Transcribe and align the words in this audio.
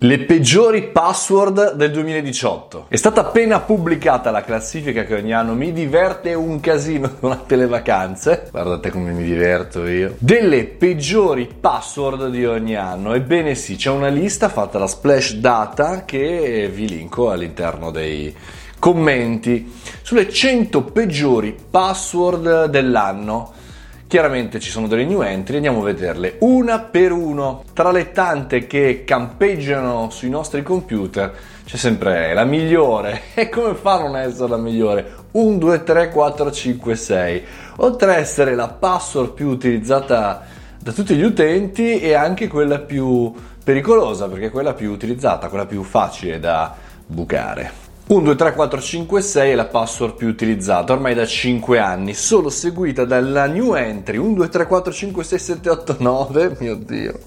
Le 0.00 0.20
peggiori 0.20 0.90
password 0.92 1.74
del 1.74 1.90
2018. 1.90 2.86
È 2.86 2.94
stata 2.94 3.22
appena 3.22 3.58
pubblicata 3.58 4.30
la 4.30 4.44
classifica 4.44 5.02
che 5.02 5.16
ogni 5.16 5.32
anno 5.32 5.54
mi 5.54 5.72
diverte 5.72 6.34
un 6.34 6.60
casino 6.60 7.10
durante 7.18 7.56
le 7.56 7.66
vacanze. 7.66 8.46
Guardate 8.52 8.90
come 8.90 9.10
mi 9.10 9.24
diverto 9.24 9.84
io. 9.88 10.14
Delle 10.18 10.66
peggiori 10.66 11.48
password 11.52 12.28
di 12.28 12.46
ogni 12.46 12.76
anno. 12.76 13.12
Ebbene 13.12 13.56
sì, 13.56 13.74
c'è 13.74 13.90
una 13.90 14.06
lista 14.06 14.48
fatta 14.48 14.78
da 14.78 14.86
Splash 14.86 15.34
Data 15.34 16.04
che 16.04 16.70
vi 16.72 16.88
linko 16.88 17.32
all'interno 17.32 17.90
dei 17.90 18.32
commenti 18.78 19.74
sulle 20.02 20.30
100 20.30 20.80
peggiori 20.84 21.56
password 21.68 22.66
dell'anno. 22.66 23.52
Chiaramente 24.08 24.58
ci 24.58 24.70
sono 24.70 24.86
delle 24.86 25.04
new 25.04 25.20
entry, 25.20 25.56
andiamo 25.56 25.82
a 25.82 25.84
vederle 25.84 26.36
una 26.38 26.78
per 26.78 27.12
uno. 27.12 27.62
Tra 27.74 27.90
le 27.90 28.10
tante 28.10 28.66
che 28.66 29.04
campeggiano 29.04 30.08
sui 30.08 30.30
nostri 30.30 30.62
computer 30.62 31.30
c'è 31.66 31.76
sempre 31.76 32.32
la 32.32 32.44
migliore. 32.44 33.20
E 33.36 33.50
come 33.50 33.74
fa 33.74 33.96
a 33.96 34.00
non 34.04 34.16
essere 34.16 34.48
la 34.48 34.56
migliore? 34.56 35.14
1, 35.32 35.58
2, 35.58 35.84
3, 35.84 36.08
4, 36.08 36.50
5, 36.50 36.96
6. 36.96 37.42
Oltre 37.76 38.14
a 38.14 38.16
essere 38.16 38.54
la 38.54 38.68
password 38.68 39.34
più 39.34 39.48
utilizzata 39.48 40.42
da 40.78 40.92
tutti 40.92 41.14
gli 41.14 41.22
utenti 41.22 42.00
e 42.00 42.14
anche 42.14 42.48
quella 42.48 42.78
più 42.78 43.30
pericolosa 43.62 44.26
perché 44.26 44.46
è 44.46 44.50
quella 44.50 44.72
più 44.72 44.90
utilizzata, 44.90 45.50
quella 45.50 45.66
più 45.66 45.82
facile 45.82 46.40
da 46.40 46.74
bucare. 47.04 47.87
1, 48.08 48.22
2, 48.22 48.36
3, 48.36 48.54
4, 48.54 48.80
5, 48.80 49.20
6 49.20 49.50
è 49.50 49.54
la 49.54 49.66
password 49.66 50.14
più 50.14 50.28
utilizzata 50.28 50.94
ormai 50.94 51.14
da 51.14 51.26
5 51.26 51.78
anni, 51.78 52.14
solo 52.14 52.48
seguita 52.48 53.04
dalla 53.04 53.46
new 53.46 53.74
entry. 53.74 54.16
1, 54.16 54.32
2, 54.32 54.48
3, 54.48 54.66
4, 54.66 54.92
5, 54.92 55.24
6, 55.24 55.38
7, 55.38 55.68
8, 55.68 55.96
9, 55.98 56.56
mio 56.58 56.74
dio 56.76 57.18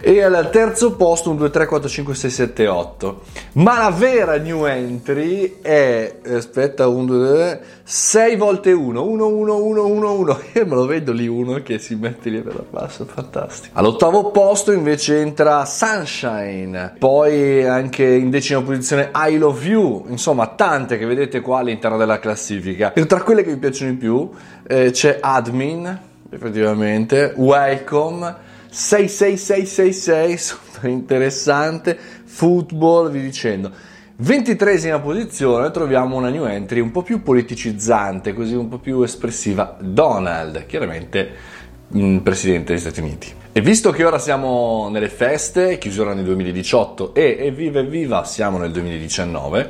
e 0.00 0.22
al 0.22 0.48
terzo 0.50 0.96
posto 0.96 1.30
1, 1.30 1.38
2, 1.38 1.50
3, 1.50 1.66
4, 1.66 1.88
5, 1.88 2.14
6, 2.14 2.30
7, 2.30 2.66
8. 2.66 3.20
Ma 3.52 3.78
la 3.78 3.90
vera 3.90 4.36
new 4.36 4.64
entry 4.64 5.60
è, 5.60 6.16
aspetta, 6.34 6.88
1, 6.88 7.04
2, 7.04 7.28
3, 7.34 7.60
6 7.82 8.36
volte 8.36 8.72
1, 8.72 9.04
1, 9.04 9.26
1, 9.26 9.56
1, 9.56 9.86
1, 9.86 10.12
1. 10.12 10.40
Io 10.54 10.66
me 10.66 10.74
lo 10.74 10.86
vedo 10.86 11.12
lì 11.12 11.26
uno 11.26 11.60
che 11.62 11.78
si 11.78 11.96
mette 11.96 12.30
lì 12.30 12.40
per 12.40 12.54
la 12.54 12.64
passa, 12.68 13.04
fantastico. 13.04 13.78
All'ottavo 13.78 14.30
posto 14.30 14.72
invece 14.72 15.20
entra 15.20 15.64
Sunshine, 15.64 16.94
poi 16.98 17.66
anche 17.66 18.04
in 18.04 18.30
decima 18.30 18.62
posizione 18.62 19.10
I 19.14 19.36
Love 19.36 19.66
You, 19.66 20.04
insomma 20.08 20.46
tante 20.46 20.98
che 20.98 21.04
vedete 21.04 21.40
qua 21.40 21.58
all'interno 21.58 21.96
della 21.96 22.18
classifica. 22.18 22.92
E 22.92 23.06
tra 23.06 23.22
quelle 23.22 23.42
che 23.42 23.50
mi 23.50 23.58
piacciono 23.58 23.90
di 23.90 23.96
più 23.96 24.30
eh, 24.66 24.90
c'è 24.92 25.18
Admin, 25.20 25.98
effettivamente, 26.30 27.34
Welcome, 27.36 28.48
66666, 28.70 30.38
super 30.38 30.88
interessante, 30.88 31.98
football, 32.24 33.10
vi 33.10 33.20
dicendo. 33.20 33.70
23esima 34.22 35.00
posizione 35.00 35.70
troviamo 35.70 36.16
una 36.16 36.28
new 36.28 36.44
entry 36.44 36.80
un 36.80 36.90
po' 36.90 37.02
più 37.02 37.22
politicizzante, 37.22 38.34
così 38.34 38.54
un 38.54 38.68
po' 38.68 38.78
più 38.78 39.02
espressiva, 39.02 39.76
Donald, 39.80 40.66
chiaramente 40.66 41.58
presidente 42.22 42.72
degli 42.72 42.80
Stati 42.80 43.00
Uniti. 43.00 43.32
E 43.52 43.60
visto 43.60 43.90
che 43.90 44.04
ora 44.04 44.18
siamo 44.18 44.88
nelle 44.90 45.08
feste, 45.08 45.78
chiusura 45.78 46.14
nel 46.14 46.24
2018 46.24 47.14
e 47.14 47.38
evviva 47.40 47.80
evviva 47.80 48.24
siamo 48.24 48.58
nel 48.58 48.70
2019, 48.70 49.68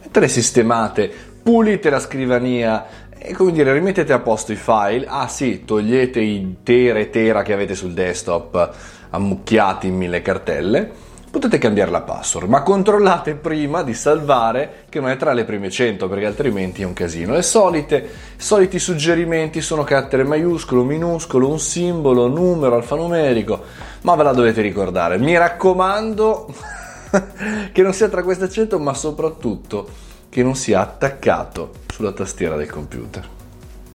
mentre 0.00 0.26
sistemate, 0.26 1.12
pulite 1.42 1.90
la 1.90 2.00
scrivania, 2.00 2.84
e 3.24 3.34
come 3.34 3.52
dire, 3.52 3.72
rimettete 3.72 4.12
a 4.12 4.18
posto 4.18 4.50
i 4.52 4.56
file. 4.56 5.06
Ah 5.06 5.28
sì, 5.28 5.64
togliete 5.64 6.20
i 6.20 6.56
tera 6.64 6.98
e 6.98 7.08
tera 7.10 7.42
che 7.42 7.52
avete 7.52 7.74
sul 7.74 7.92
desktop 7.92 8.74
ammucchiati 9.10 9.86
in 9.86 9.96
mille 9.96 10.22
cartelle. 10.22 11.10
Potete 11.30 11.56
cambiare 11.56 11.90
la 11.90 12.02
password, 12.02 12.48
ma 12.48 12.62
controllate 12.62 13.34
prima 13.36 13.82
di 13.82 13.94
salvare 13.94 14.84
che 14.90 15.00
non 15.00 15.08
è 15.08 15.16
tra 15.16 15.32
le 15.32 15.44
prime 15.44 15.70
100 15.70 16.06
perché 16.06 16.26
altrimenti 16.26 16.82
è 16.82 16.84
un 16.84 16.92
casino. 16.92 17.32
Le 17.32 17.42
solite, 17.42 18.06
soliti 18.36 18.78
suggerimenti 18.78 19.62
sono 19.62 19.84
carattere 19.84 20.24
maiuscolo, 20.24 20.82
minuscolo, 20.82 21.48
un 21.48 21.58
simbolo, 21.58 22.26
numero, 22.26 22.74
alfanumerico, 22.74 23.62
ma 24.02 24.14
ve 24.14 24.22
la 24.24 24.32
dovete 24.32 24.60
ricordare. 24.60 25.16
Mi 25.16 25.38
raccomando 25.38 26.52
che 27.72 27.82
non 27.82 27.94
sia 27.94 28.08
tra 28.08 28.22
queste 28.22 28.50
100, 28.50 28.78
ma 28.78 28.92
soprattutto 28.92 30.10
che 30.32 30.42
non 30.42 30.54
sia 30.54 30.80
attaccato 30.80 31.72
sulla 31.88 32.12
tastiera 32.12 32.56
del 32.56 32.70
computer. 32.70 33.41